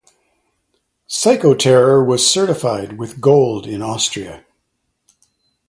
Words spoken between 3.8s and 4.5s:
Austria.